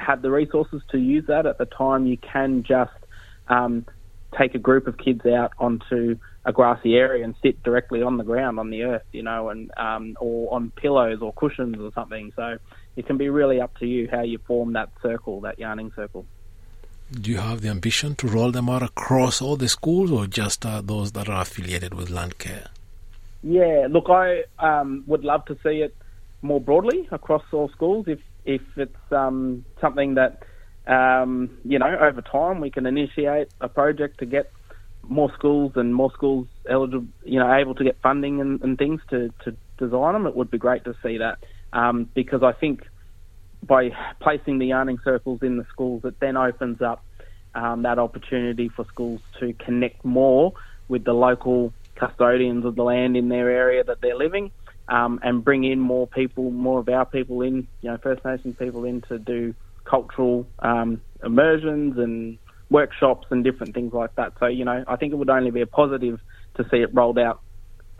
[0.00, 2.06] have the resources to use that at the time.
[2.06, 2.92] You can just
[3.48, 3.86] um,
[4.36, 8.24] take a group of kids out onto a grassy area and sit directly on the
[8.24, 12.32] ground on the earth, you know, and um, or on pillows or cushions or something.
[12.34, 12.58] So
[12.96, 16.24] it can be really up to you how you form that circle, that yarning circle.
[17.12, 20.64] Do you have the ambition to roll them out across all the schools or just
[20.64, 22.68] uh, those that are affiliated with Landcare?
[23.42, 25.94] Yeah, look, I um, would love to see it
[26.42, 30.42] more broadly across all schools if, if it's um, something that,
[30.86, 34.50] um, you know, over time we can initiate a project to get
[35.02, 39.00] more schools and more schools eligible, you know, able to get funding and, and things
[39.10, 40.26] to, to design them.
[40.26, 41.38] It would be great to see that
[41.72, 42.82] um, because I think
[43.62, 47.04] by placing the yarning circles in the schools, it then opens up
[47.54, 50.52] um, that opportunity for schools to connect more
[50.88, 54.50] with the local custodians of the land in their area that they're living,
[54.90, 58.56] um, and bring in more people, more of our people in, you know, First Nations
[58.58, 62.38] people in to do cultural um, immersions and
[62.70, 64.32] workshops and different things like that.
[64.38, 66.20] So, you know, I think it would only be a positive
[66.56, 67.40] to see it rolled out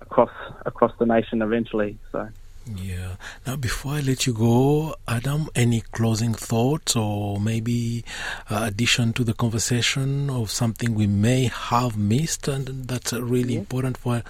[0.00, 0.31] across
[0.66, 1.98] across the nation eventually.
[2.12, 2.29] So.
[2.77, 3.17] Yeah.
[3.46, 8.04] Now, before I let you go, Adam, any closing thoughts or maybe
[8.48, 13.60] uh, addition to the conversation of something we may have missed and that's really yeah.
[13.60, 14.23] important for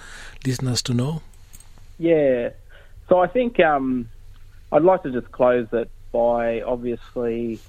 [0.45, 1.21] listeners to know?
[1.99, 2.49] Yeah.
[3.11, 4.09] So I think um,
[4.71, 7.61] I'd like to just close it by obviously,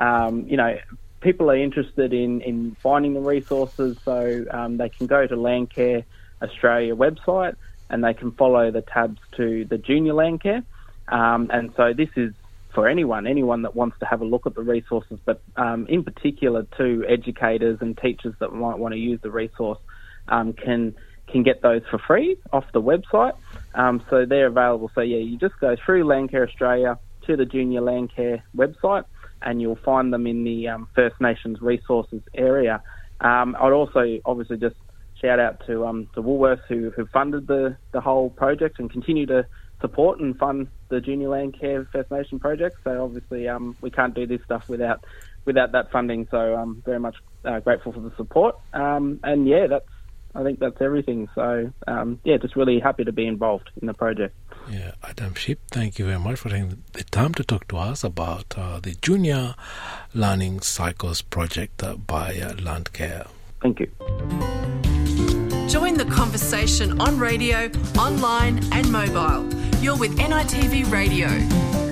[0.00, 0.76] um, you know,
[1.20, 6.04] people are interested in, in finding the resources, so um, they can go to Landcare
[6.40, 7.54] Australia website
[7.90, 10.64] and they can follow the tabs to the junior Landcare.
[11.10, 12.32] Um, and so this is
[12.72, 16.04] for anyone, anyone that wants to have a look at the resources, but um, in
[16.04, 19.78] particular to educators and teachers that might want to use the resource
[20.28, 20.94] um, can
[21.30, 23.32] can get those for free off the website.
[23.74, 24.90] Um, so they're available.
[24.94, 29.04] So yeah, you just go through Landcare Australia to the Junior Landcare website,
[29.42, 32.82] and you'll find them in the um, First Nations resources area.
[33.20, 34.76] Um, I'd also obviously just
[35.20, 39.26] shout out to um, the Woolworths who, who funded the, the whole project and continue
[39.26, 39.46] to
[39.80, 42.76] support and fund the Junior Landcare First Nation project.
[42.84, 45.02] So obviously, um, we can't do this stuff without
[45.46, 46.26] without that funding.
[46.30, 48.54] So I'm very much uh, grateful for the support.
[48.72, 49.84] Um, and yeah, that's
[50.34, 51.28] I think that's everything.
[51.34, 54.34] So um, yeah, just really happy to be involved in the project.
[54.68, 58.02] Yeah, Adam Shipp, thank you very much for taking the time to talk to us
[58.02, 59.54] about uh, the Junior
[60.14, 63.26] Learning Cycles project uh, by uh, Landcare.
[63.60, 63.86] Thank you.
[65.68, 69.52] Join the conversation on radio, online, and mobile.
[69.80, 71.83] You're with NITV Radio.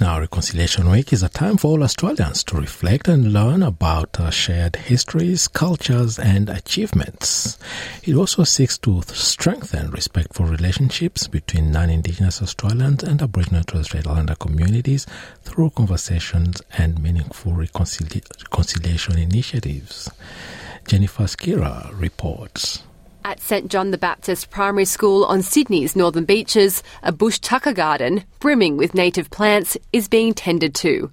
[0.00, 4.30] Now, Reconciliation Week is a time for all Australians to reflect and learn about our
[4.30, 7.58] shared histories, cultures, and achievements.
[8.02, 13.86] It also seeks to strengthen respectful relationships between non Indigenous Australians and Aboriginal and Torres
[13.86, 15.06] Strait Islander communities
[15.42, 20.10] through conversations and meaningful reconcili- reconciliation initiatives.
[20.86, 22.82] Jennifer Scherer reports.
[23.26, 28.22] At St John the Baptist Primary School on Sydney's northern beaches, a bush tucker garden,
[28.38, 31.10] brimming with native plants, is being tended to.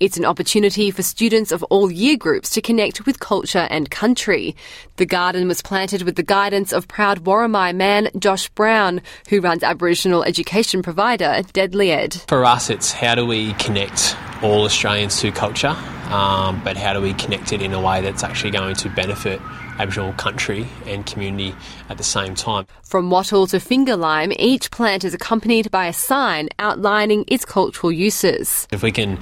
[0.00, 4.56] It's an opportunity for students of all year groups to connect with culture and country.
[4.96, 9.62] The garden was planted with the guidance of proud Worimi man Josh Brown, who runs
[9.62, 12.14] Aboriginal education provider Deadly Ed.
[12.26, 15.76] For us, it's how do we connect all Australians to culture,
[16.10, 19.40] um, but how do we connect it in a way that's actually going to benefit
[19.78, 21.54] Aboriginal country and community
[21.88, 22.66] at the same time.
[22.82, 27.92] From wattle to finger lime, each plant is accompanied by a sign outlining its cultural
[27.92, 28.68] uses.
[28.70, 29.18] If we can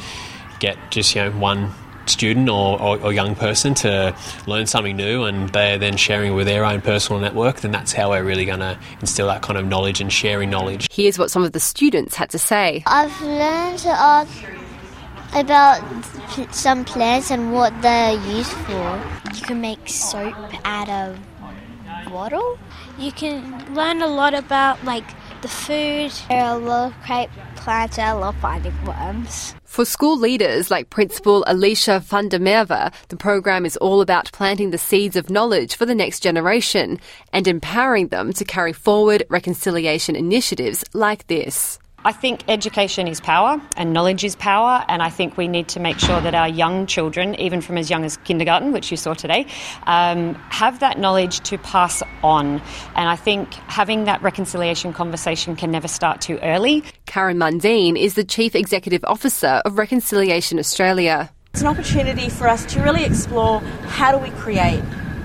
[0.59, 1.72] get just you know one
[2.07, 6.46] student or, or, or, young person to learn something new and they're then sharing with
[6.46, 9.66] their own personal network, then that's how we're really going to instill that kind of
[9.66, 10.88] knowledge and sharing knowledge.
[10.90, 12.82] Here's what some of the students had to say.
[12.86, 14.26] I've learned uh,
[15.35, 15.83] about
[16.53, 19.03] some plants and what they're used for.
[19.35, 21.18] You can make soap out of
[22.11, 22.59] wattle.
[22.99, 25.05] You can learn a lot about like
[25.43, 26.12] the food.
[26.28, 27.99] There are a lot of great plants.
[27.99, 29.55] I love finding worms.
[29.64, 34.70] For school leaders like Principal Alicia van der Merwe, the program is all about planting
[34.70, 36.99] the seeds of knowledge for the next generation
[37.33, 41.78] and empowering them to carry forward reconciliation initiatives like this.
[42.03, 45.80] I think education is power and knowledge is power, and I think we need to
[45.80, 49.12] make sure that our young children, even from as young as kindergarten, which you saw
[49.12, 49.46] today,
[49.86, 52.62] um, have that knowledge to pass on.
[52.96, 56.84] And I think having that reconciliation conversation can never start too early.
[57.05, 61.30] Karen Mundine is the Chief Executive Officer of Reconciliation Australia.
[61.53, 64.82] It's an opportunity for us to really explore how do we create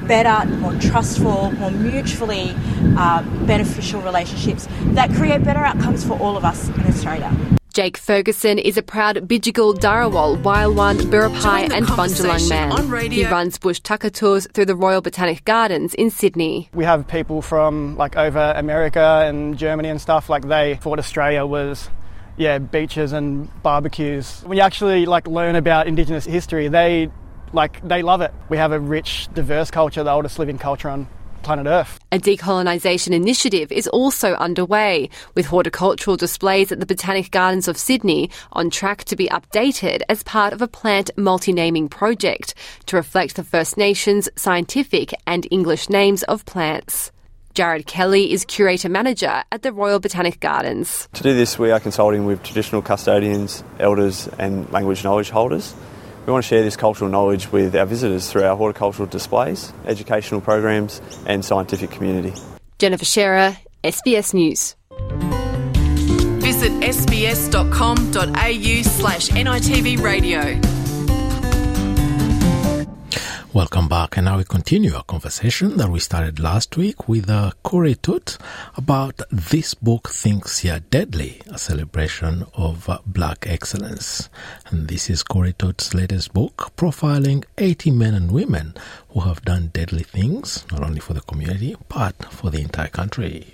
[0.07, 2.53] better, more trustful, more mutually
[2.97, 7.35] uh, beneficial relationships that create better outcomes for all of us in Australia.
[7.75, 13.11] Jake Ferguson is a proud Bidjigal, Darawal, Wailwan, Biripi and Bundjalung man.
[13.11, 16.69] He runs bush tucker tours through the Royal Botanic Gardens in Sydney.
[16.73, 21.45] We have people from like over America and Germany and stuff like they thought Australia
[21.45, 21.89] was
[22.37, 24.41] yeah, beaches and barbecues.
[24.45, 27.09] When you actually like learn about indigenous history, they
[27.55, 28.31] like they love it.
[28.49, 31.07] We have a rich, diverse culture, the oldest living culture on
[31.41, 31.99] planet Earth.
[32.11, 38.31] A decolonisation initiative is also underway, with horticultural displays at the Botanic Gardens of Sydney
[38.53, 42.55] on track to be updated as part of a plant multi naming project
[42.87, 47.11] to reflect the First Nations scientific and English names of plants.
[47.53, 51.07] Jared Kelly is curator manager at the Royal Botanic Gardens.
[51.13, 55.73] To do this, we are consulting with traditional custodians, elders, and language knowledge holders.
[56.25, 60.41] We want to share this cultural knowledge with our visitors through our horticultural displays, educational
[60.41, 62.33] programs, and scientific community.
[62.79, 64.75] Jennifer Scherer, SBS News.
[66.41, 70.59] Visit sbs.com.au slash NITV radio.
[73.55, 77.51] Welcome back, and now we continue our conversation that we started last week with uh,
[77.63, 78.37] Corey Tutt
[78.75, 84.27] about This Book Thinks You're Deadly, a celebration of uh, black excellence.
[84.67, 88.73] And this is Corey Tutt's latest book, profiling 80 men and women
[89.11, 93.53] who have done deadly things, not only for the community, but for the entire country.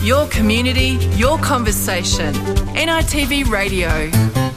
[0.00, 2.32] Your community, your conversation.
[2.72, 4.51] NITV Radio.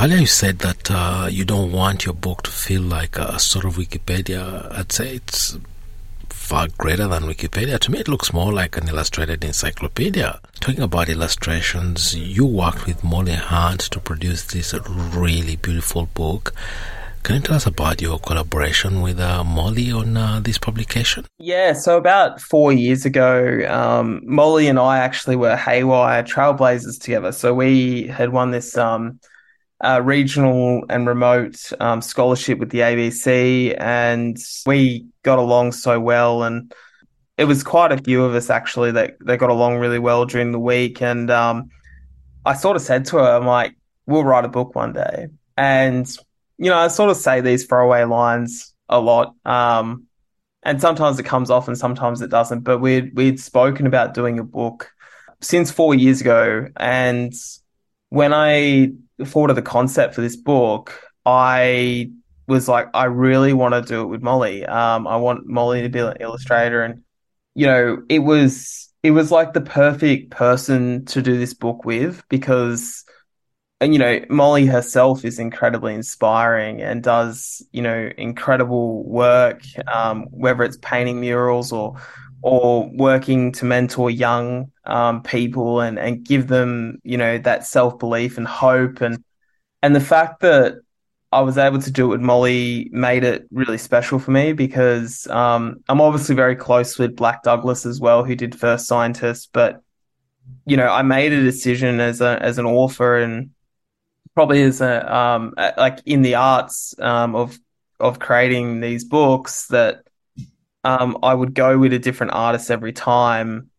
[0.00, 3.64] Earlier, you said that uh, you don't want your book to feel like a sort
[3.64, 4.72] of Wikipedia.
[4.72, 5.58] I'd say it's
[6.28, 7.80] far greater than Wikipedia.
[7.80, 10.38] To me, it looks more like an illustrated encyclopedia.
[10.60, 14.72] Talking about illustrations, you worked with Molly Hunt to produce this
[15.16, 16.54] really beautiful book.
[17.24, 21.26] Can you tell us about your collaboration with uh, Molly on uh, this publication?
[21.38, 27.32] Yeah, so about four years ago, um, Molly and I actually were Heywire Trailblazers together.
[27.32, 29.18] So we had won this um,
[29.80, 36.42] uh, regional and remote um, scholarship with the ABC, and we got along so well.
[36.42, 36.72] And
[37.36, 40.50] it was quite a few of us actually that, that got along really well during
[40.50, 41.00] the week.
[41.00, 41.70] And um,
[42.44, 43.76] I sort of said to her, I'm like,
[44.06, 45.28] we'll write a book one day.
[45.56, 46.08] And,
[46.56, 49.34] you know, I sort of say these throwaway lines a lot.
[49.44, 50.04] Um,
[50.64, 52.60] and sometimes it comes off and sometimes it doesn't.
[52.60, 54.90] But we'd, we'd spoken about doing a book
[55.40, 56.66] since four years ago.
[56.76, 57.32] And
[58.08, 58.92] when I
[59.24, 62.10] thought of the concept for this book, I
[62.46, 64.64] was like, I really want to do it with Molly.
[64.64, 67.02] Um, I want Molly to be an illustrator, and
[67.54, 72.22] you know, it was it was like the perfect person to do this book with
[72.28, 73.04] because,
[73.80, 80.26] and you know, Molly herself is incredibly inspiring and does you know incredible work, um,
[80.30, 82.00] whether it's painting murals or
[82.42, 87.98] or working to mentor young um, people and and give them you know that self
[87.98, 89.22] belief and hope and
[89.82, 90.76] and the fact that
[91.30, 95.26] I was able to do it with Molly made it really special for me because
[95.26, 99.50] um, I'm obviously very close with Blak Douglas as well, who did First Scientist.
[99.52, 99.82] But
[100.64, 103.50] you know, I made a decision as a as an author and
[104.34, 107.58] probably as a um, like in the arts um, of
[108.00, 110.07] of creating these books that
[110.84, 113.70] um, I would go with a different artist every time.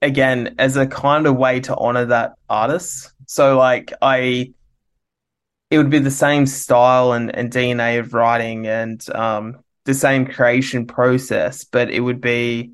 [0.00, 3.12] Again, as a kind of way to honor that artist.
[3.26, 4.52] So like I
[5.70, 10.26] it would be the same style and, and DNA of writing and um, the same
[10.26, 12.72] creation process, but it would be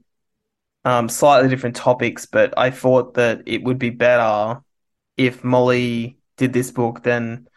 [0.85, 2.27] um, slightly different topics.
[2.27, 4.61] But I thought that it would be better
[5.17, 7.49] if Molly did this book than.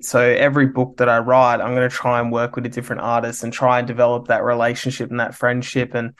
[0.00, 3.02] So every book that I write, I'm going to try and work with a different
[3.02, 6.14] artist and try and develop that relationship and that friendship and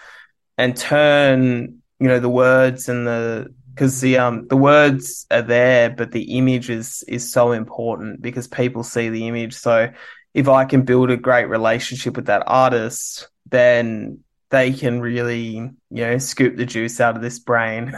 [0.57, 5.91] and turn you know the words and the because the um the words are there,
[5.91, 9.55] but the image is is so important because people see the image.
[9.55, 9.91] So
[10.33, 14.24] if I can build a great relationship with that artist, then
[14.55, 17.93] they can really you know scoop the juice out of this brain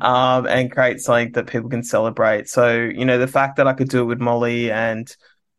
[0.00, 2.48] um, and create something that people can celebrate.
[2.48, 5.14] So you know the fact that I could do it with Molly and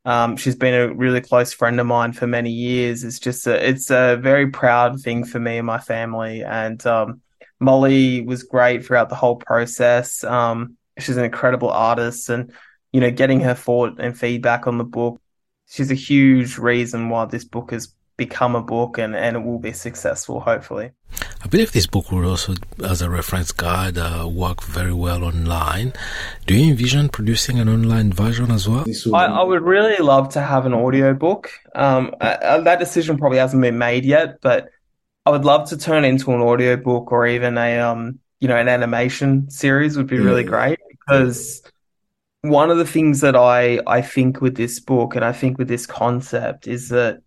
[0.05, 3.03] um, she's been a really close friend of mine for many years.
[3.03, 6.43] It's just a, it's a very proud thing for me and my family.
[6.43, 7.21] And um,
[7.59, 10.23] Molly was great throughout the whole process.
[10.23, 12.51] Um, she's an incredible artist, and
[12.91, 15.21] you know, getting her thought and feedback on the book,
[15.69, 19.57] she's a huge reason why this book has become a book and, and it will
[19.57, 20.91] be successful, hopefully.
[21.43, 22.53] I believe this book will also,
[22.83, 25.93] as a reference guide, uh, work very well online.
[26.45, 28.85] Do you envision producing an online version as well?
[29.15, 31.49] I, I would really love to have an audio book.
[31.73, 34.69] Um, uh, that decision probably hasn't been made yet, but
[35.25, 38.55] I would love to turn into an audio book or even a um you know
[38.55, 41.61] an animation series would be really great because
[42.41, 45.67] one of the things that I I think with this book and I think with
[45.67, 47.21] this concept is that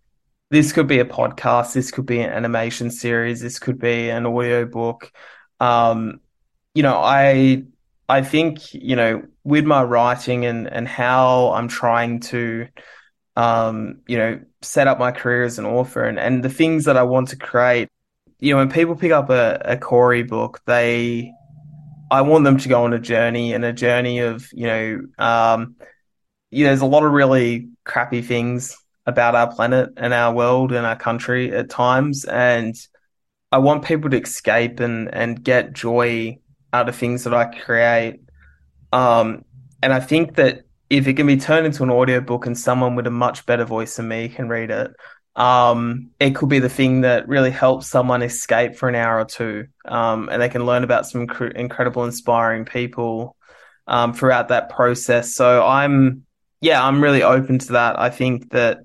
[0.53, 4.27] this could be a podcast, this could be an animation series, this could be an
[4.27, 5.11] audiobook.
[5.59, 6.21] Um,
[6.75, 7.63] you know, I
[8.07, 12.67] I think, you know, with my writing and and how I'm trying to
[13.35, 16.97] um, you know, set up my career as an author and, and the things that
[16.97, 17.89] I want to create.
[18.39, 21.33] You know, when people pick up a, a Corey book, they
[22.11, 25.77] I want them to go on a journey and a journey of, you know, um,
[26.51, 30.71] you know, there's a lot of really crappy things about our planet and our world
[30.71, 32.25] and our country at times.
[32.25, 32.75] And
[33.51, 36.39] I want people to escape and, and get joy
[36.71, 38.21] out of things that I create.
[38.91, 39.45] Um,
[39.81, 43.07] and I think that if it can be turned into an audiobook and someone with
[43.07, 44.91] a much better voice than me can read it,
[45.35, 49.25] um, it could be the thing that really helps someone escape for an hour or
[49.25, 53.35] two, um, and they can learn about some inc- incredible, inspiring people
[53.87, 55.33] um, throughout that process.
[55.33, 56.25] So I'm,
[56.61, 57.99] yeah, I'm really open to that.
[57.99, 58.81] I think that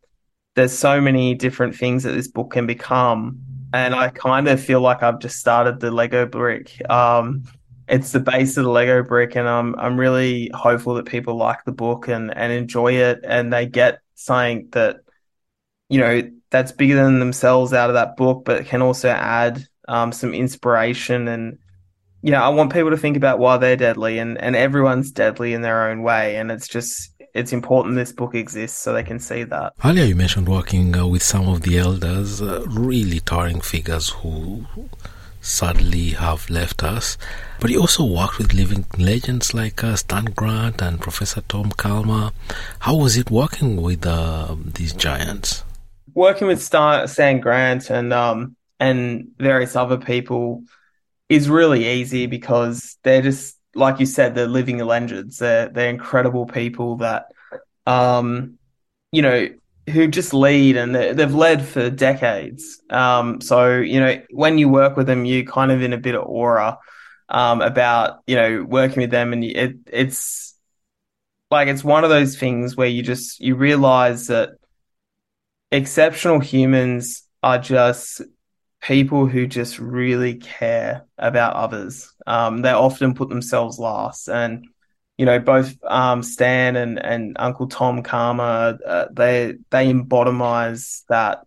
[0.58, 3.40] there's so many different things that this book can become,
[3.72, 6.82] and I kind of feel like I've just started the Lego brick.
[6.90, 7.44] Um,
[7.86, 11.64] it's the base of the Lego brick, and I'm I'm really hopeful that people like
[11.64, 14.96] the book and and enjoy it, and they get something that
[15.88, 20.10] you know that's bigger than themselves out of that book, but can also add um,
[20.10, 21.28] some inspiration.
[21.28, 21.58] And
[22.20, 25.52] you know I want people to think about why they're deadly, and and everyone's deadly
[25.54, 29.18] in their own way, and it's just it's important this book exists so they can
[29.18, 29.72] see that.
[29.84, 34.66] Earlier, you mentioned working uh, with some of the elders, uh, really towering figures who
[35.40, 37.16] sadly have left us.
[37.60, 42.32] But he also worked with living legends like uh, Stan Grant and Professor Tom Calma.
[42.80, 45.64] How was it working with uh, these giants?
[46.14, 50.64] Working with Stan, Stan Grant and um, and various other people
[51.28, 55.38] is really easy because they're just like you said, they're living legends.
[55.38, 57.26] They're they're incredible people that,
[57.86, 58.58] um,
[59.12, 59.48] you know,
[59.88, 62.82] who just lead and they've led for decades.
[62.90, 66.14] Um, so you know, when you work with them, you kind of in a bit
[66.14, 66.78] of aura
[67.28, 70.54] um, about you know working with them, and it, it's
[71.50, 74.50] like it's one of those things where you just you realize that
[75.70, 78.22] exceptional humans are just
[78.80, 82.12] people who just really care about others.
[82.26, 84.66] Um, they often put themselves last, and
[85.16, 91.44] you know both um, Stan and, and Uncle Tom Calma uh, they they embottomize that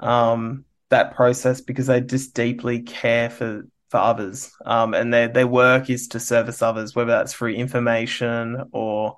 [0.00, 5.46] um, that process because they just deeply care for for others, um, and their their
[5.46, 9.16] work is to service others, whether that's through information or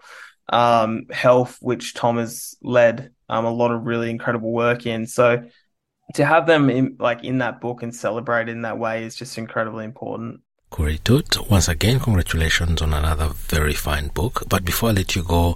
[0.49, 5.07] um, health, which Tom has led um, a lot of really incredible work in.
[5.07, 5.45] So
[6.13, 9.39] to have them in like in that book and celebrate in that way is just
[9.39, 10.41] incredibly important.
[10.71, 11.09] Great.
[11.49, 14.43] Once again, congratulations on another very fine book.
[14.49, 15.55] But before I let you go,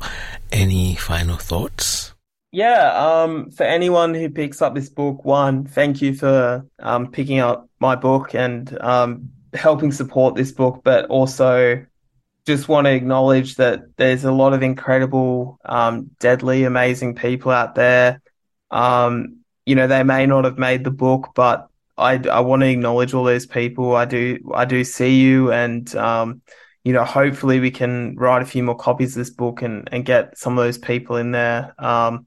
[0.52, 2.14] any final thoughts?
[2.52, 7.40] Yeah, um, for anyone who picks up this book, one, thank you for um, picking
[7.40, 11.84] up my book and um, helping support this book, but also
[12.46, 17.74] just want to acknowledge that there's a lot of incredible, um, deadly, amazing people out
[17.74, 18.22] there.
[18.70, 22.68] Um, you know, they may not have made the book, but I, I want to
[22.68, 23.94] acknowledge all those people.
[23.94, 26.42] I do, I do see you and, um,
[26.84, 30.04] you know, hopefully we can write a few more copies of this book and, and
[30.04, 31.74] get some of those people in there.
[31.78, 32.26] Um,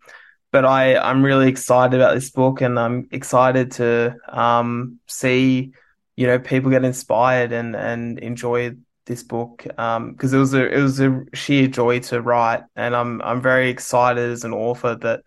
[0.52, 5.74] but I, I'm really excited about this book and I'm excited to, um, see,
[6.16, 8.76] you know, people get inspired and, and enjoy
[9.08, 12.96] this book Um because it was a it was a sheer joy to write, and
[12.96, 15.22] I'm I'm very excited as an author that,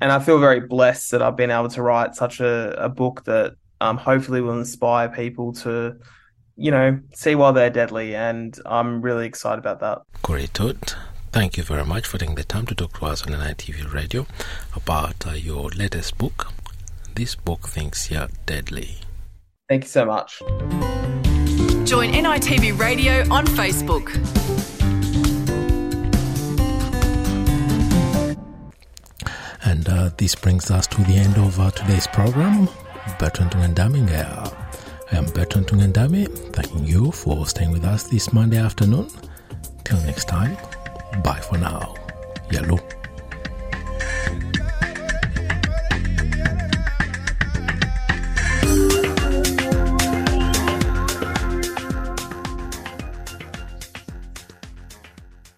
[0.00, 3.24] and I feel very blessed that I've been able to write such a, a book
[3.24, 5.96] that um, hopefully will inspire people to,
[6.56, 10.02] you know, see why they're deadly, and I'm really excited about that.
[10.22, 10.94] Great, Todd.
[11.32, 14.26] Thank you very much for taking the time to talk to us on NITV Radio
[14.74, 16.48] about uh, your latest book.
[17.14, 18.96] This book thinks you're deadly.
[19.68, 20.38] Thank you so much.
[21.86, 24.65] Join NITV Radio on Facebook.
[29.66, 32.68] And uh, this brings us to the end of uh, today's program.
[33.18, 34.08] Bertrand Tungandame
[35.12, 39.10] I am Bertrand Tungandame, thanking you for staying with us this Monday afternoon.
[39.82, 40.56] Till next time,
[41.24, 41.96] bye for now.
[42.52, 42.78] Yalu.